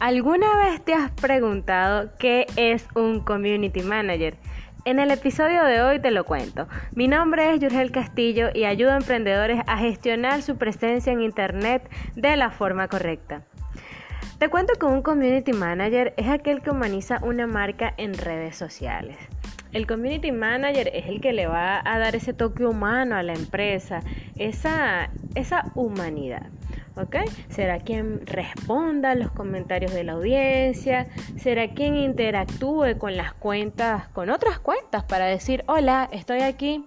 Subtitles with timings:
[0.00, 4.34] ¿Alguna vez te has preguntado qué es un community manager?
[4.86, 6.68] En el episodio de hoy te lo cuento.
[6.94, 11.86] Mi nombre es Yurgel Castillo y ayudo a emprendedores a gestionar su presencia en Internet
[12.16, 13.42] de la forma correcta.
[14.38, 19.18] Te cuento que un community manager es aquel que humaniza una marca en redes sociales.
[19.72, 23.34] El community manager es el que le va a dar ese toque humano a la
[23.34, 24.00] empresa,
[24.38, 26.46] esa, esa humanidad.
[26.96, 27.16] ¿Ok?
[27.48, 34.08] Será quien responda a los comentarios de la audiencia, será quien interactúe con las cuentas,
[34.08, 36.86] con otras cuentas para decir, hola, estoy aquí.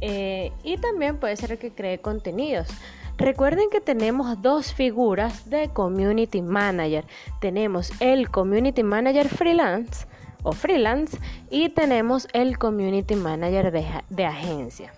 [0.00, 2.68] Eh, y también puede ser que cree contenidos.
[3.16, 7.04] Recuerden que tenemos dos figuras de community manager.
[7.40, 10.06] Tenemos el community manager freelance
[10.44, 11.18] o freelance
[11.50, 13.72] y tenemos el community manager
[14.08, 14.92] de agencia.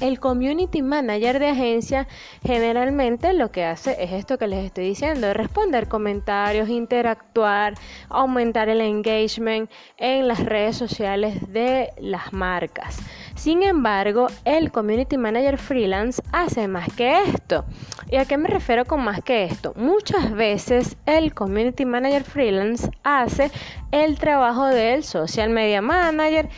[0.00, 2.06] El community manager de agencia
[2.44, 7.74] generalmente lo que hace es esto que les estoy diciendo, responder comentarios, interactuar,
[8.08, 12.98] aumentar el engagement en las redes sociales de las marcas.
[13.34, 17.64] Sin embargo, el community manager freelance hace más que esto.
[18.10, 19.74] ¿Y a qué me refiero con más que esto?
[19.76, 23.50] Muchas veces el community manager freelance hace
[23.90, 26.48] el trabajo del social media manager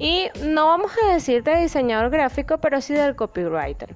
[0.00, 3.94] y no vamos a decir de diseñador gráfico, pero sí del copywriter.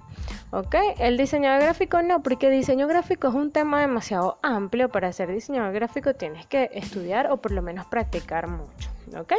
[0.51, 0.77] ¿Ok?
[0.99, 4.91] El diseñador gráfico no, porque diseño gráfico es un tema demasiado amplio.
[4.91, 8.91] Para ser diseñador gráfico tienes que estudiar o por lo menos practicar mucho.
[9.19, 9.33] ¿Ok?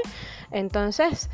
[0.49, 1.29] Entonces,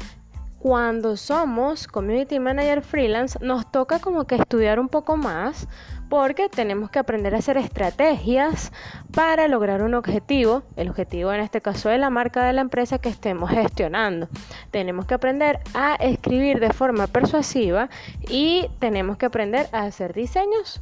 [0.62, 5.68] cuando somos community manager freelance, nos toca como que estudiar un poco más
[6.08, 8.72] porque tenemos que aprender a hacer estrategias
[9.12, 13.00] para lograr un objetivo, el objetivo en este caso de la marca de la empresa
[13.00, 14.28] que estemos gestionando.
[14.70, 17.90] Tenemos que aprender a escribir de forma persuasiva
[18.30, 20.80] y tenemos que aprender a hacer diseños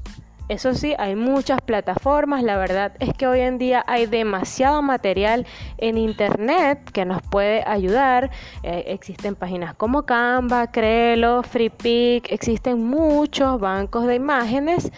[0.49, 2.41] eso sí, hay muchas plataformas.
[2.41, 5.45] La verdad es que hoy en día hay demasiado material
[5.77, 8.31] en Internet que nos puede ayudar.
[8.63, 14.91] Eh, existen páginas como Canva, Crelo, FreePic, existen muchos bancos de imágenes.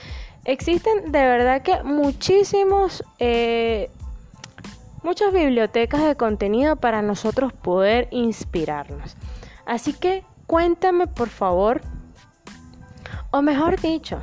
[0.45, 3.03] Existen de verdad que muchísimos...
[3.19, 3.91] Eh,
[5.03, 9.17] muchas bibliotecas de contenido para nosotros poder inspirarnos.
[9.65, 11.81] Así que cuéntame por favor,
[13.31, 14.21] o mejor dicho,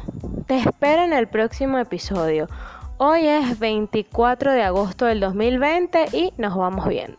[0.48, 2.48] te espero en el próximo episodio.
[2.96, 7.18] Hoy es 24 de agosto del 2020 y nos vamos viendo.